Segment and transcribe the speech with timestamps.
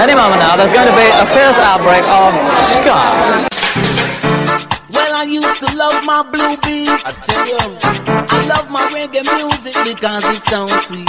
[0.00, 2.32] Any moment now, there's going to be a fierce outbreak of
[2.72, 2.96] ska.
[4.88, 6.88] Well, I used to love my blue beat.
[6.88, 7.60] I tell you,
[8.08, 11.06] I love my reggae music because it sounds sweet.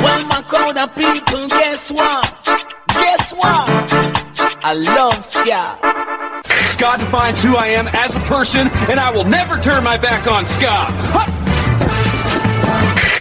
[0.00, 2.24] Well, my crowd of people, guess what?
[2.88, 3.68] Guess what?
[4.64, 5.76] I love ska.
[6.72, 10.26] Ska defines who I am as a person, and I will never turn my back
[10.26, 10.88] on ska.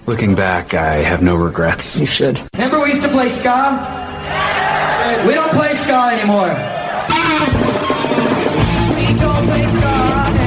[0.07, 1.99] Looking back, I have no regrets.
[1.99, 2.39] You should.
[2.53, 4.00] Remember we used to play ska?
[5.11, 6.47] We don't play ska anymore.
[8.95, 9.93] We don't play ska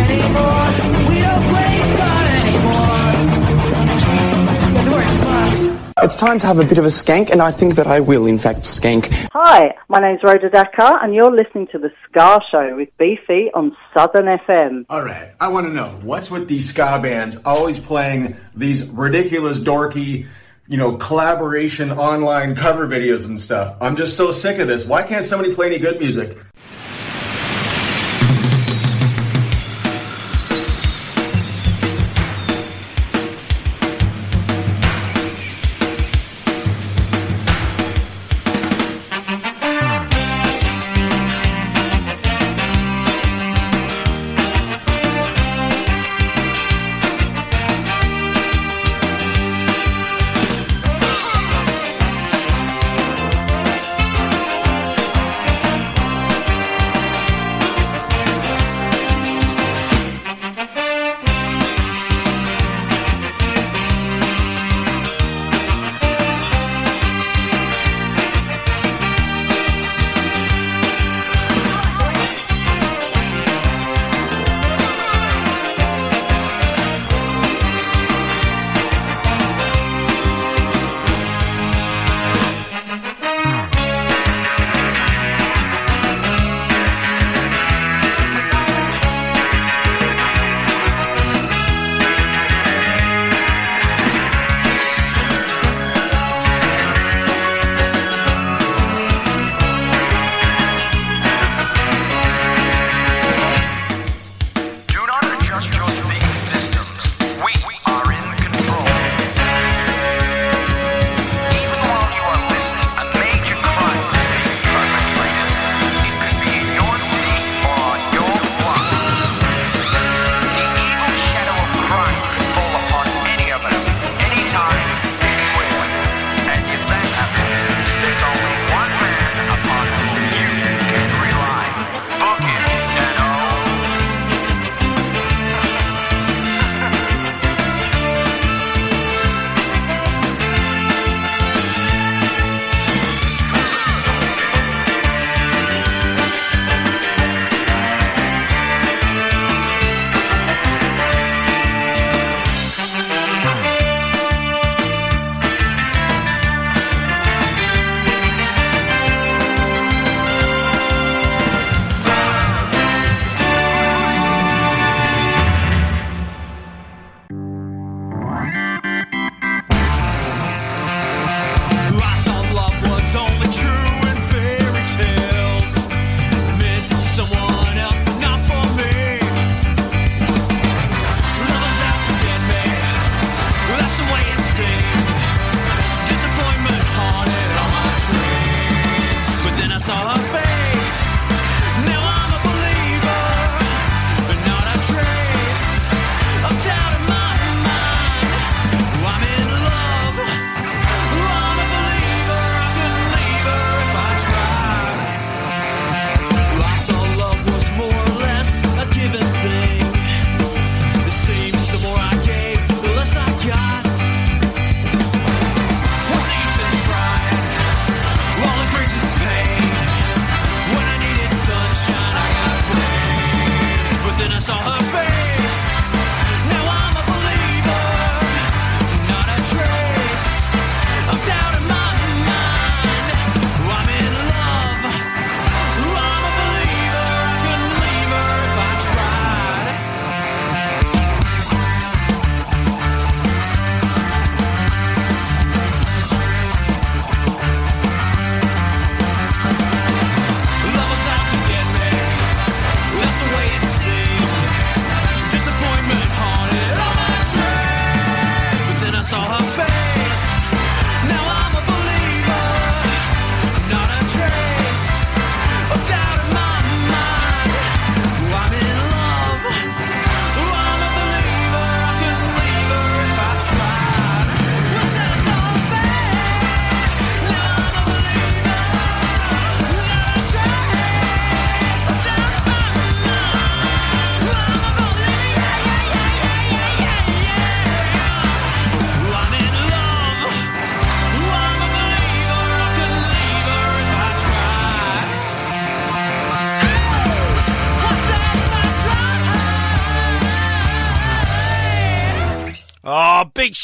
[0.09, 0.67] anymore.
[1.11, 2.09] We don't play ska
[2.41, 3.05] anymore.
[6.03, 8.27] It's time to have a bit of a skank, and I think that I will,
[8.27, 9.13] in fact, skank.
[9.33, 13.77] Hi, my name's Rhoda Dakar, and you're listening to The Ska Show with Beefy on
[13.95, 14.87] Southern FM.
[14.89, 19.59] All right, I want to know what's with these ska bands always playing these ridiculous,
[19.59, 20.27] dorky,
[20.67, 23.77] you know, collaboration online cover videos and stuff.
[23.81, 24.85] I'm just so sick of this.
[24.85, 26.39] Why can't somebody play any good music?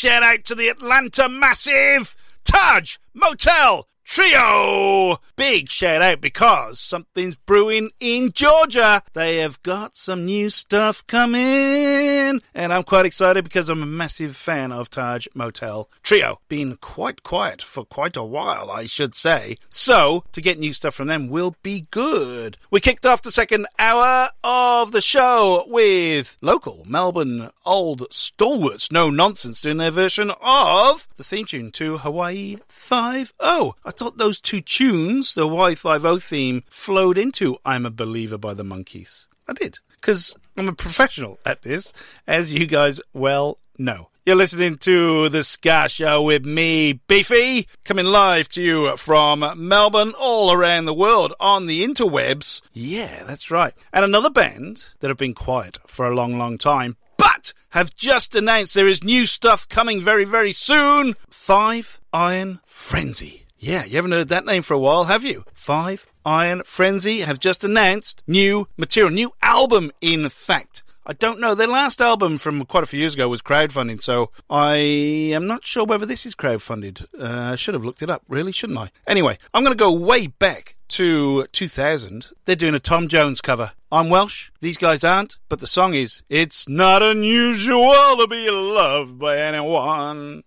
[0.01, 5.19] Shout out to the Atlanta Massive Taj Motel Trio.
[5.41, 9.01] Big shout out because something's brewing in Georgia.
[9.15, 12.43] They have got some new stuff coming.
[12.55, 16.41] And I'm quite excited because I'm a massive fan of Taj Motel Trio.
[16.51, 19.57] Been quite quiet for quite a while, I should say.
[19.71, 22.59] So, to get new stuff from them will be good.
[22.71, 29.09] We kicked off the second hour of the show with local Melbourne old stalwarts, no
[29.09, 33.77] nonsense, doing their version of the theme tune to Hawaii 5 0.
[33.85, 38.65] I thought those two tunes, the Y50 theme, flowed into I'm a Believer by the
[38.65, 39.27] Monkees.
[39.49, 41.93] I did, because I'm a professional at this,
[42.27, 44.11] as you guys well know.
[44.27, 50.13] You're listening to The Ska Show with me, Beefy, coming live to you from Melbourne,
[50.19, 52.61] all around the world on the interwebs.
[52.73, 53.75] Yeah, that's right.
[53.93, 58.35] And another band that have been quiet for a long, long time, but have just
[58.35, 61.17] announced there is new stuff coming very, very soon.
[61.31, 63.47] Five Iron Frenzy.
[63.63, 65.45] Yeah, you haven't heard that name for a while, have you?
[65.53, 70.83] Five Iron Frenzy have just announced new material, new album, in fact.
[71.05, 71.55] I don't know.
[71.55, 75.67] Their last album from quite a few years ago was crowdfunding, so I am not
[75.67, 77.07] sure whether this is crowdfunded.
[77.21, 78.91] Uh, I should have looked it up, really, shouldn't I?
[79.07, 82.29] Anyway, I'm going to go way back to 2000.
[82.47, 83.73] They're doing a Tom Jones cover.
[83.93, 89.19] I'm Welsh, these guys aren't, but the song is It's Not Unusual to Be Loved
[89.19, 90.45] by Anyone.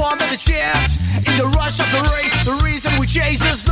[0.00, 0.96] Of the chance.
[1.28, 3.62] In the rush of the race, the reason we chase is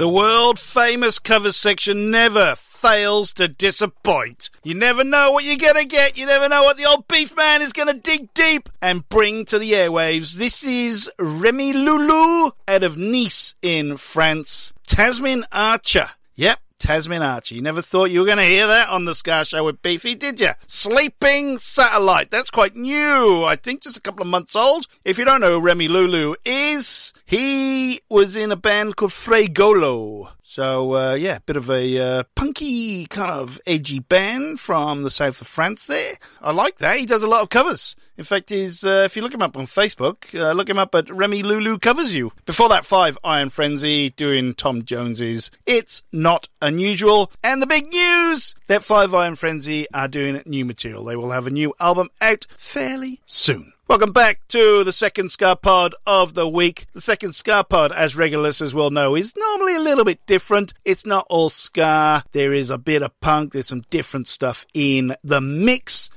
[0.00, 4.48] The world famous cover section never fails to disappoint.
[4.64, 6.16] You never know what you're gonna get.
[6.16, 9.58] You never know what the old beef man is gonna dig deep and bring to
[9.58, 10.36] the airwaves.
[10.36, 14.72] This is Remi Loulou out of Nice in France.
[14.88, 16.08] Tasmin Archer.
[16.34, 16.60] Yep.
[16.80, 17.54] Tasmin Archer.
[17.54, 20.14] You never thought you were going to hear that on the Ska Show with Beefy,
[20.14, 20.50] did you?
[20.66, 22.30] Sleeping Satellite.
[22.30, 23.44] That's quite new.
[23.44, 24.86] I think just a couple of months old.
[25.04, 30.30] If you don't know who Remi Loulou is, he was in a band called Fregolo.
[30.50, 35.40] So, uh, yeah, bit of a uh, punky, kind of edgy band from the south
[35.40, 36.14] of France there.
[36.40, 36.98] I like that.
[36.98, 37.94] He does a lot of covers.
[38.16, 40.92] In fact, he's, uh, if you look him up on Facebook, uh, look him up
[40.96, 42.32] at Remi Loulou Covers You.
[42.46, 47.30] Before that, Five Iron Frenzy doing Tom Jones's It's Not Unusual.
[47.44, 51.04] And the big news that Five Iron Frenzy are doing new material.
[51.04, 53.72] They will have a new album out fairly soon.
[53.90, 56.86] Welcome back to the second Ska Pod of the week.
[56.94, 60.72] The second Ska Pod, as regular listeners will know, is normally a little bit different.
[60.84, 62.22] It's not all Ska.
[62.30, 63.52] There is a bit of punk.
[63.52, 66.08] There's some different stuff in the mix.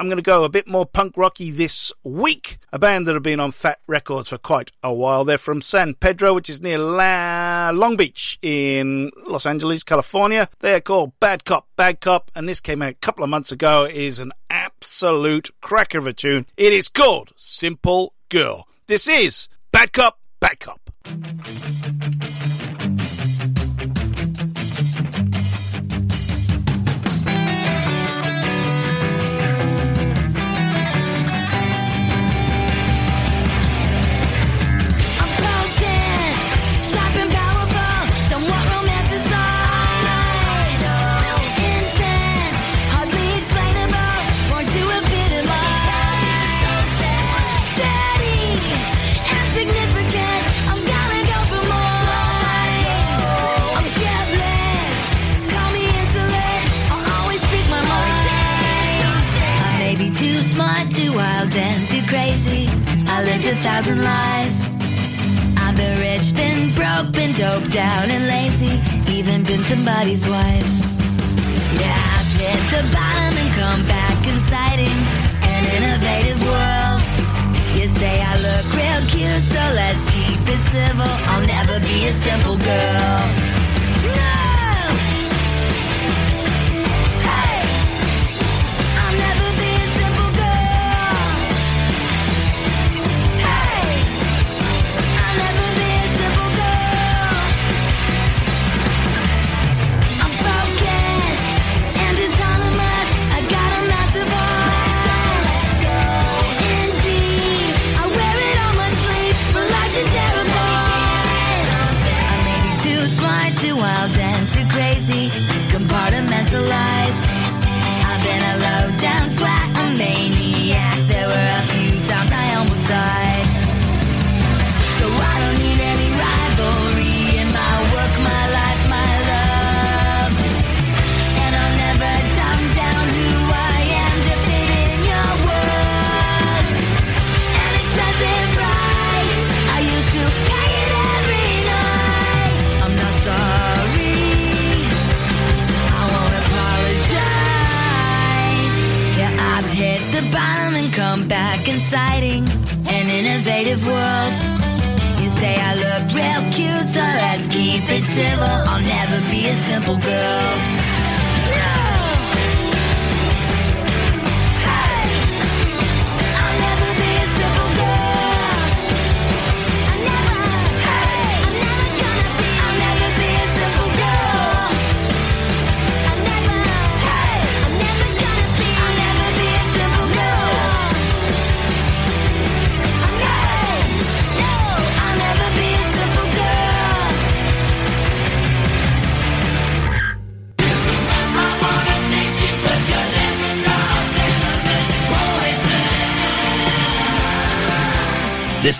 [0.00, 2.56] I'm going to go a bit more punk rocky this week.
[2.72, 5.26] A band that have been on Fat Records for quite a while.
[5.26, 10.48] They're from San Pedro, which is near La- Long Beach in Los Angeles, California.
[10.60, 13.84] They're called Bad Cop, Bad Cop, and this came out a couple of months ago.
[13.84, 16.46] It is an absolute cracker of a tune.
[16.56, 18.66] It is called Simple Girl.
[18.86, 20.80] This is Bad Cop, Bad Cop.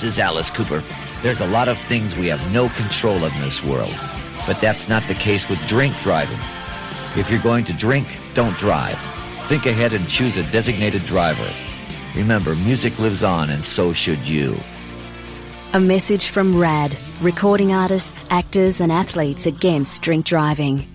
[0.01, 0.83] This is Alice Cooper.
[1.21, 3.95] There's a lot of things we have no control of in this world,
[4.47, 6.39] but that's not the case with drink driving.
[7.21, 8.99] If you're going to drink, don't drive.
[9.45, 11.53] Think ahead and choose a designated driver.
[12.17, 14.59] Remember, music lives on, and so should you.
[15.75, 20.89] A message from RAD, recording artists, actors, and athletes against drink driving.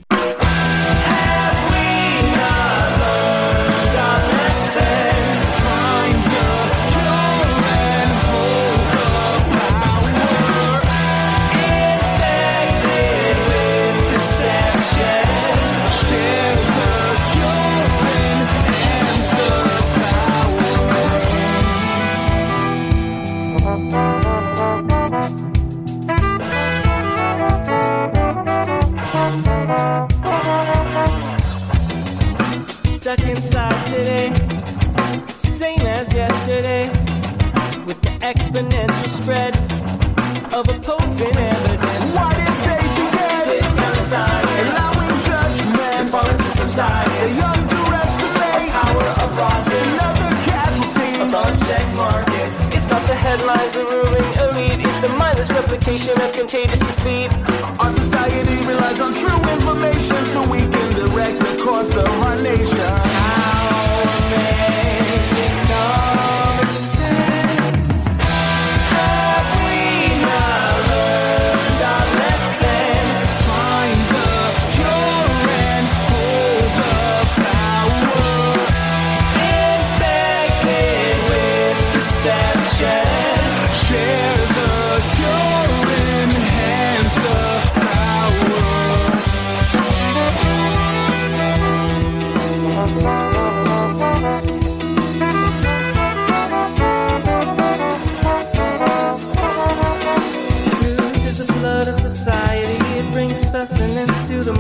[53.66, 57.34] Headlines of ruling elite, it's the mindless replication of contagious deceit.
[57.80, 62.78] Our society relies on true information so we can direct the course of our nation.
[62.78, 64.65] How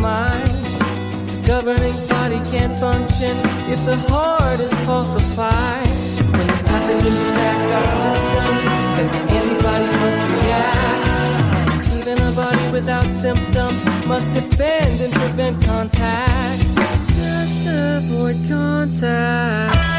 [0.05, 0.49] mind.
[1.31, 3.33] The governing body can't function
[3.73, 5.87] if the heart is falsified.
[6.35, 8.49] When the pathogens attack our system,
[8.95, 11.05] then the antibodies must react.
[11.97, 16.61] Even a body without symptoms must defend and prevent contact.
[17.19, 19.94] Just avoid contact.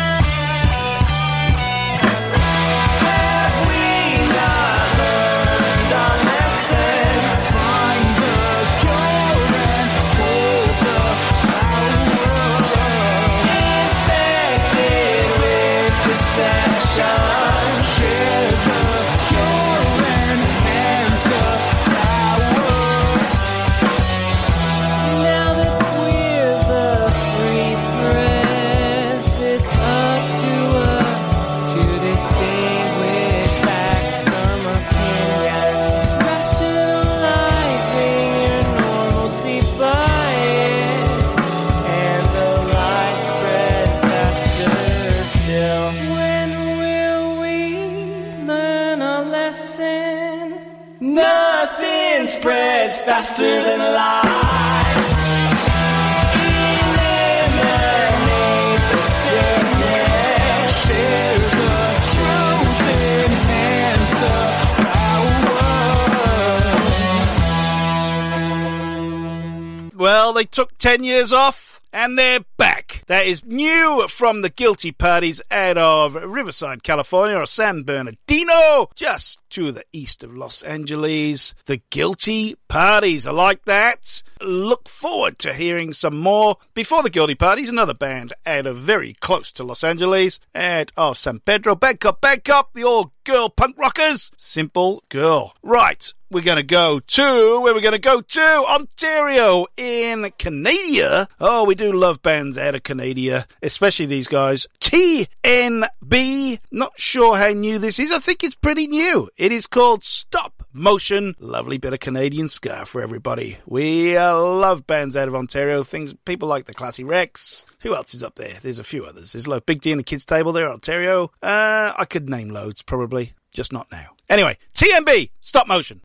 [70.86, 73.02] 10 years off and they're back.
[73.08, 79.40] That is new from the guilty parties out of Riverside, California, or San Bernardino, just
[79.50, 81.56] to the east of Los Angeles.
[81.64, 83.26] The guilty parties.
[83.26, 84.22] I like that.
[84.40, 86.56] Look forward to hearing some more.
[86.72, 91.10] Before the guilty parties, another band out of very close to Los Angeles, out of
[91.10, 91.74] oh, San Pedro.
[91.74, 94.30] Bad Cop, Bad Cop, the all girl punk rockers.
[94.36, 95.52] Simple girl.
[95.60, 96.12] Right.
[96.30, 98.64] We're going to go to, where we're going to go to?
[98.68, 101.28] Ontario in Canada.
[101.40, 104.66] Oh, we do love bands out of Canada, especially these guys.
[104.80, 106.60] TNB.
[106.70, 108.12] Not sure how new this is.
[108.12, 109.28] I think it's pretty new.
[109.36, 111.34] It is called Stop Motion.
[111.38, 113.56] Lovely bit of Canadian ska for everybody.
[113.66, 115.82] We uh, love bands out of Ontario.
[115.82, 117.64] Things, people like the Classy Wrecks.
[117.80, 118.58] Who else is up there?
[118.62, 119.32] There's a few others.
[119.32, 121.30] There's like Big D and the Kids Table there, Ontario.
[121.42, 124.10] Uh, I could name loads probably, just not now.
[124.28, 125.30] Anyway, TNB.
[125.40, 126.02] Stop Motion.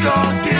[0.00, 0.57] Seems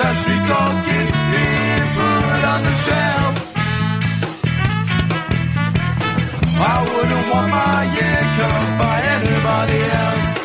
[0.00, 3.34] Street talk is being put on the shelf.
[6.58, 10.36] I wouldn't want my ear cut by anybody else.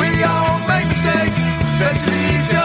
[0.00, 2.63] We all make mistakes, especially each other.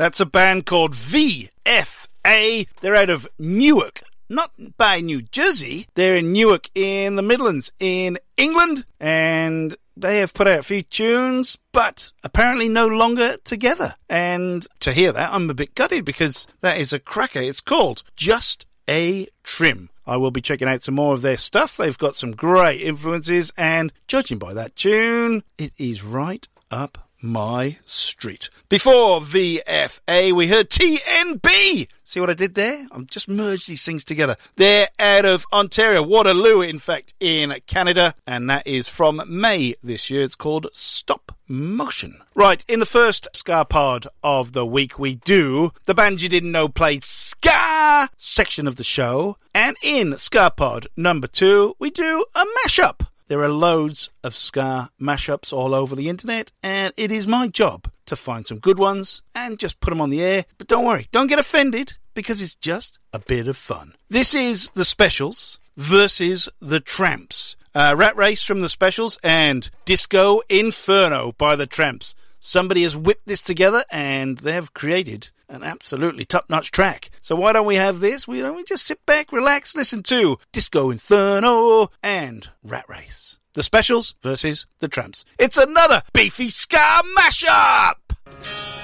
[0.00, 2.66] That's a band called VFA.
[2.80, 5.88] They're out of Newark, not by New Jersey.
[5.94, 10.80] They're in Newark in the Midlands in England, and they have put out a few
[10.80, 13.94] tunes, but apparently no longer together.
[14.08, 17.42] And to hear that, I'm a bit gutted because that is a cracker.
[17.42, 19.90] It's called Just a Trim.
[20.06, 21.76] I will be checking out some more of their stuff.
[21.76, 27.78] They've got some great influences, and judging by that tune, it is right up my
[27.86, 28.48] street.
[28.68, 31.88] Before VFA, we heard TNB.
[32.04, 32.86] See what I did there?
[32.90, 34.36] I've just merged these things together.
[34.56, 40.10] They're out of Ontario, Waterloo, in fact, in Canada, and that is from May this
[40.10, 40.22] year.
[40.22, 42.20] It's called Stop Motion.
[42.34, 46.52] Right, in the first Ska pod of the week, we do the band you didn't
[46.52, 52.24] know played Ska section of the show, and in Ska pod number two, we do
[52.34, 53.06] a mashup.
[53.30, 57.88] There are loads of ska mashups all over the internet, and it is my job
[58.06, 60.46] to find some good ones and just put them on the air.
[60.58, 63.94] But don't worry, don't get offended because it's just a bit of fun.
[64.08, 67.54] This is the specials versus the Trammps.
[67.72, 72.14] Uh, Rat Race from the specials and Disco Inferno by the Trammps.
[72.40, 77.10] Somebody has whipped this together and they have created an absolutely top-notch track.
[77.20, 78.26] So why don't we have this?
[78.26, 83.38] We don't we just sit back, relax, listen to Disco Inferno and Rat Race.
[83.54, 85.24] The specials versus the Trammps.
[85.38, 88.79] It's another beefy ska mashup.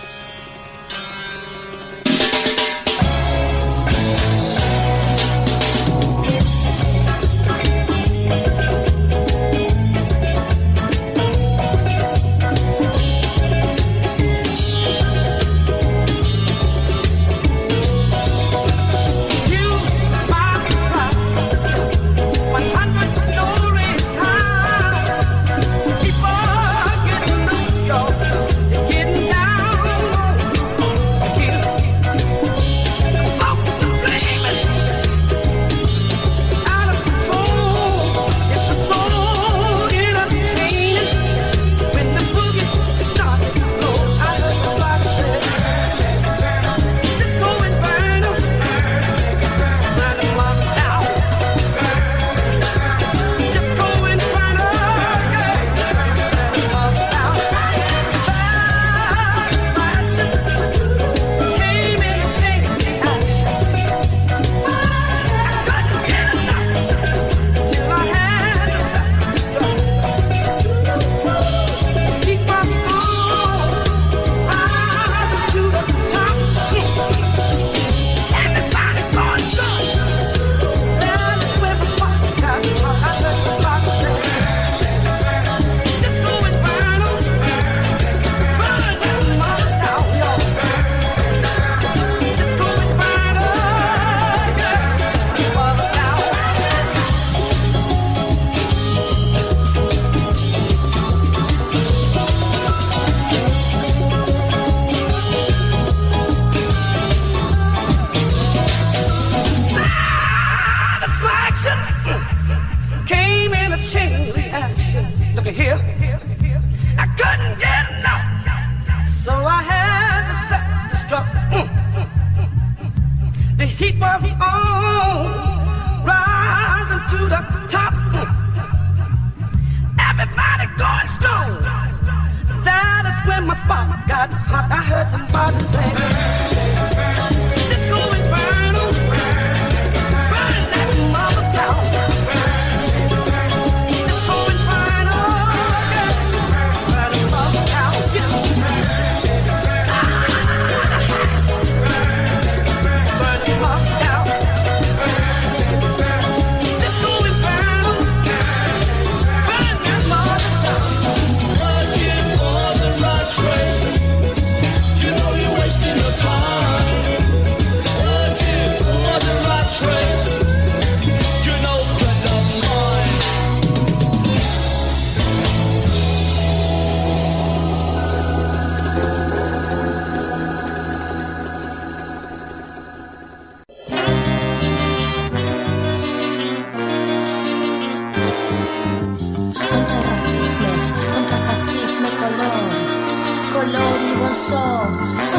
[194.36, 195.35] Colori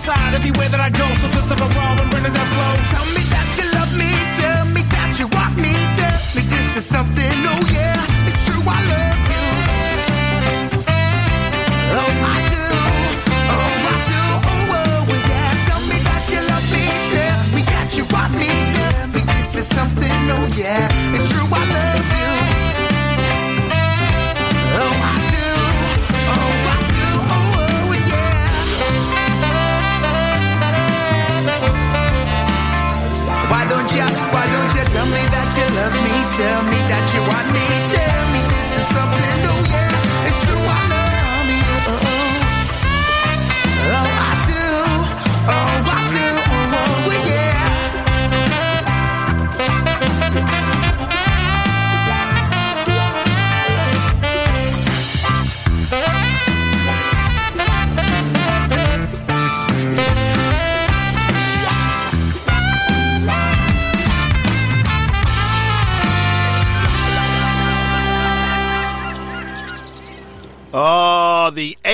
[0.00, 1.06] side everywhere that I go.
[1.20, 2.72] So just up a raw and bring it down slow.
[2.94, 6.76] Tell me that you love me, tell me that you want me, tell me this
[6.80, 8.09] is something, oh yeah.
[36.40, 37.79] tell me that you want me.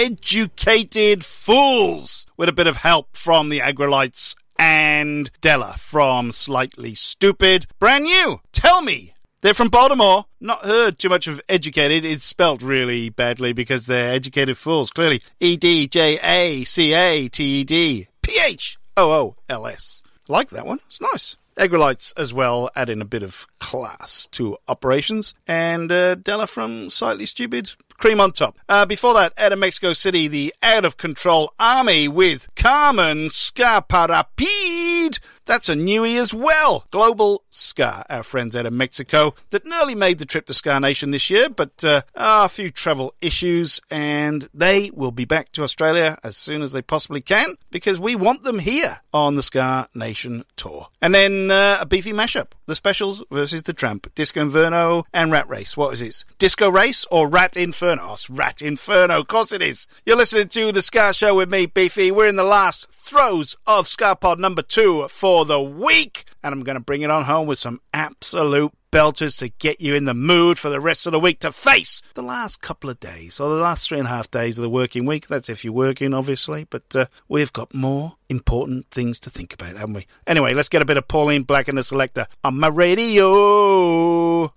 [0.07, 7.67] Edjacated Phools with a bit of help from the Aggrolites and Della from Slightly Stoopid.
[7.81, 8.41] Brand new.
[8.53, 9.15] Tell me.
[9.41, 10.27] They're from Baltimore.
[10.41, 12.05] Not heard too much of educated.
[12.05, 15.23] It's spelt really badly because they're educated fools, clearly.
[15.41, 20.03] E D J A C A T E D P H O O L S.
[20.29, 20.79] Like that one.
[20.87, 21.35] It's nice.
[21.59, 25.35] Aggrolites as well add in a bit of class to operations.
[25.49, 28.59] And uh, Della from Slightly Stoopid, cream on top.
[28.69, 35.19] Uh, before that, out of Mexico City, the Out of Control Army with Carmen Scarparapide
[35.47, 36.87] that's a newie as well.
[36.91, 41.13] Global Ska, our friends out of Mexico, that nearly made the trip to Ska Nation
[41.13, 45.63] this year, but uh, ah, a few travel issues, and they will be back to
[45.63, 49.89] Australia as soon as they possibly can because we want them here on the Ska
[49.95, 50.89] Nation tour.
[51.01, 55.49] And then uh, a beefy mashup: the Specials versus the Tramp, Disco Inferno, and Rat
[55.49, 55.77] Race.
[55.77, 56.25] What is it?
[56.39, 58.03] Disco Race or Rat Inferno?
[58.09, 59.87] Oh, Rat Inferno, of course it is.
[60.05, 62.11] You're listening to the Ska Show with me, Beefy.
[62.11, 66.25] We're in the last throes of Ska Pod number two for the week.
[66.43, 69.95] And I'm going to bring it on home with some absolute belters to get you
[69.95, 72.99] in the mood for the rest of the week to face the last couple of
[72.99, 75.29] days or the last three and a half days of the working week.
[75.29, 79.77] That's if you're working, obviously, but uh, we've got more important things to think about,
[79.77, 80.07] haven't we?
[80.27, 84.53] Anyway, let's get a bit of Pauline Black and the Selecter on my radio.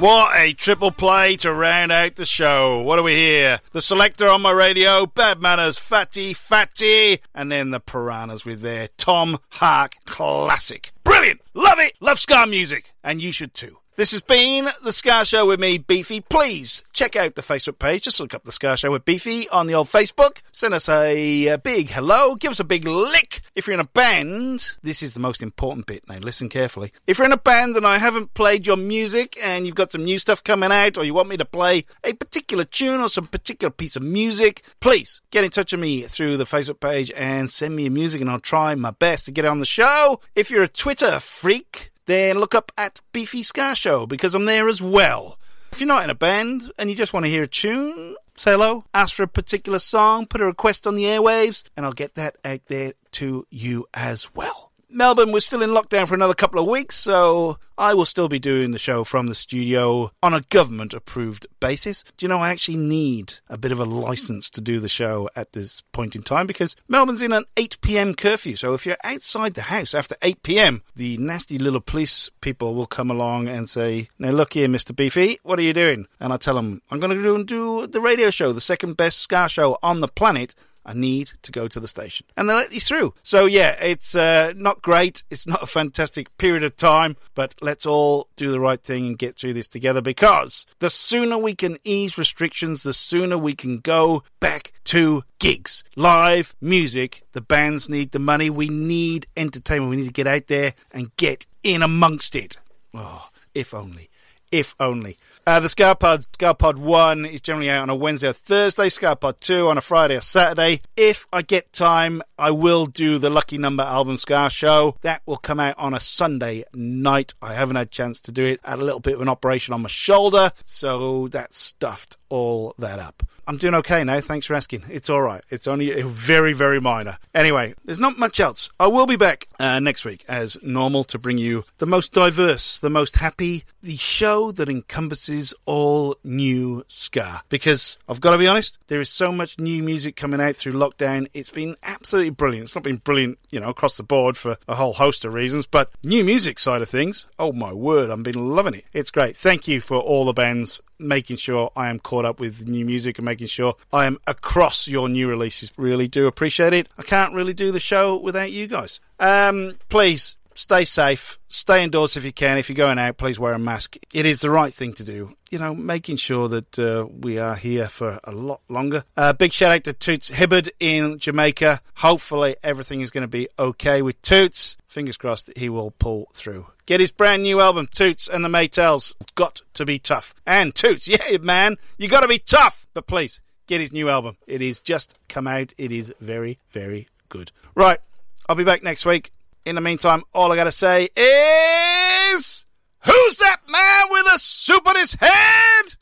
[0.00, 2.82] What a triple play to round out the show.
[2.82, 3.60] What do we hear?
[3.72, 8.88] The Selecter on my radio, Bad Manners, Fatty, Fatty, and then the Piranhas with their
[8.98, 10.92] Tom Hark classic.
[11.04, 11.40] Brilliant!
[11.54, 11.94] Love it!
[12.00, 12.92] Love ska music!
[13.02, 13.78] And you should too.
[13.96, 16.20] This has been The Ska Show with me, Beefy.
[16.20, 18.02] Please check out the Facebook page.
[18.02, 20.42] Just look up The Ska Show with Beefy on the old Facebook.
[20.50, 22.34] Send us a, a big hello.
[22.34, 23.42] Give us a big lick.
[23.54, 26.08] If you're in a band, this is the most important bit.
[26.08, 26.92] Now, listen carefully.
[27.06, 30.02] If you're in a band and I haven't played your music and you've got some
[30.02, 33.28] new stuff coming out or you want me to play a particular tune or some
[33.28, 37.48] particular piece of music, please get in touch with me through the Facebook page and
[37.48, 40.20] send me your music and I'll try my best to get it on the show.
[40.34, 44.68] If you're a Twitter freak, then look up at Beefy Ska Show because I'm there
[44.68, 45.38] as well.
[45.72, 48.52] If you're not in a band and you just want to hear a tune, say
[48.52, 52.14] hello, ask for a particular song, put a request on the airwaves, and I'll get
[52.14, 54.63] that out there to you as well.
[54.94, 58.38] Melbourne, we're still in lockdown for another couple of weeks, so I will still be
[58.38, 62.04] doing the show from the studio on a government approved basis.
[62.16, 65.28] Do you know, I actually need a bit of a license to do the show
[65.34, 68.54] at this point in time because Melbourne's in an 8 pm curfew.
[68.54, 72.86] So if you're outside the house after 8 pm, the nasty little police people will
[72.86, 74.94] come along and say, Now look here, Mr.
[74.94, 76.06] Beefy, what are you doing?
[76.20, 78.96] And I tell them, I'm going to go and do the radio show, the second
[78.96, 80.54] best Ska show on the planet.
[80.86, 82.26] I need to go to the station.
[82.36, 83.14] And they let you through.
[83.22, 85.24] So, yeah, it's uh, not great.
[85.30, 89.18] It's not a fantastic period of time, but let's all do the right thing and
[89.18, 93.78] get through this together because the sooner we can ease restrictions, the sooner we can
[93.78, 97.22] go back to gigs, live music.
[97.32, 98.50] The bands need the money.
[98.50, 99.90] We need entertainment.
[99.90, 102.58] We need to get out there and get in amongst it.
[102.92, 104.10] Oh, if only.
[104.52, 105.18] If only.
[105.46, 109.14] Uh, the Ska Pod, Scarpod 1 is generally out on a Wednesday or Thursday, Ska
[109.14, 110.80] Pod 2 on a Friday or Saturday.
[110.96, 114.96] If I get time, I will do the Lucky Number album Ska show.
[115.02, 117.34] That will come out on a Sunday night.
[117.42, 118.60] I haven't had a chance to do it.
[118.64, 122.74] I had a little bit of an operation on my shoulder, so that's stuffed all
[122.78, 123.22] that up.
[123.46, 124.18] I'm doing okay now.
[124.20, 124.84] Thanks for asking.
[124.88, 125.44] It's all right.
[125.50, 127.18] It's only very, very minor.
[127.32, 128.70] Anyway, there's not much else.
[128.80, 132.78] I will be back uh, next week as normal to bring you the most diverse,
[132.78, 137.42] the most happy, the show that encompasses all new ska.
[137.50, 140.72] Because I've got to be honest, there is so much new music coming out through
[140.72, 141.28] lockdown.
[141.34, 142.64] It's been absolutely brilliant.
[142.64, 145.66] It's not been brilliant, you know, across the board for a whole host of reasons,
[145.66, 148.86] but new music side of things, oh my word, I've been loving it.
[148.92, 149.36] It's great.
[149.36, 153.18] Thank you for all the bands making sure I am caught up with new music
[153.18, 155.72] and making sure I am across your new releases.
[155.76, 156.88] Really do appreciate it.
[156.98, 159.00] I can't really do the show without you guys.
[159.20, 161.38] Um, please stay safe.
[161.48, 162.58] Stay indoors if you can.
[162.58, 163.96] If you're going out, please wear a mask.
[164.12, 165.36] It is the right thing to do.
[165.50, 169.04] You know, making sure that uh, we are here for a lot longer.
[169.16, 171.80] Uh, big shout out to Toots Hibbert in Jamaica.
[171.96, 174.76] Hopefully, everything is going to be okay with Toots.
[174.86, 176.66] Fingers crossed that he will pull through.
[176.86, 179.14] Get his brand new album, Toots and the Maytals.
[179.34, 180.34] Got to be tough.
[180.46, 182.86] And Toots, yeah, man, you got to be tough.
[182.94, 184.36] But please, get his new album.
[184.46, 185.72] It is just come out.
[185.78, 187.52] It is very, very good.
[187.74, 188.00] Right,
[188.48, 189.32] I'll be back next week.
[189.64, 192.66] In the meantime, all I got to say is
[193.04, 195.94] Who's that man with a soup on his head?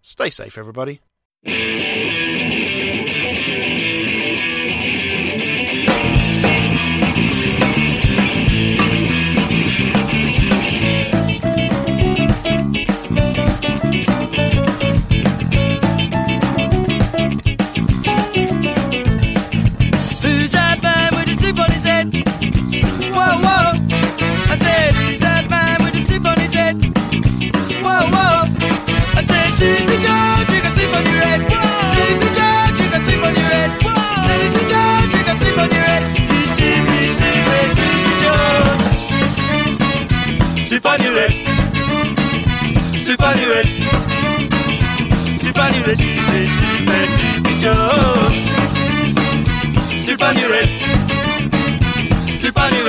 [0.00, 1.00] Stay safe, everybody.
[40.86, 41.32] Chip on your head.
[42.94, 43.66] Chip on your head.
[45.40, 48.40] Chip on your head, Jimmy, Jimmy, Jimmy George.
[49.98, 50.68] Soup on your head.
[52.30, 52.86] Soup on your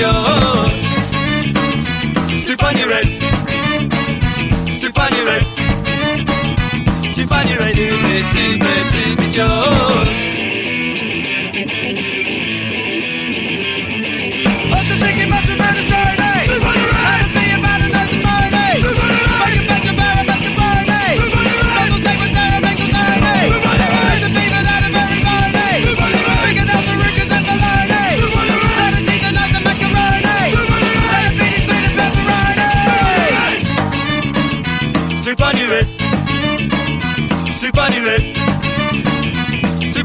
[0.00, 0.80] Soupy George.
[2.40, 3.06] Soup on your head.
[4.72, 5.44] Soup on your head.
[7.14, 7.30] Soup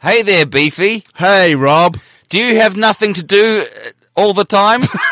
[0.00, 1.02] Hey there, Beefy.
[1.16, 1.98] Hey, Rob.
[2.28, 3.66] Do you have nothing to do
[4.14, 4.82] all the time?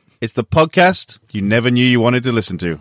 [0.21, 2.79] It's the podcast you never knew you wanted to listen to.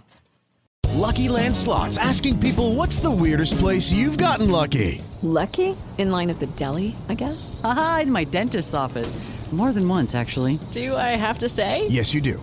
[0.92, 5.00] Lucky Land Slots asking people what's the weirdest place you've gotten lucky?
[5.22, 5.74] Lucky?
[5.96, 7.58] In line at the deli, I guess?
[7.64, 9.16] Aha, in my dentist's office.
[9.52, 10.60] More than once, actually.
[10.70, 11.86] Do I have to say?
[11.88, 12.42] Yes, you do.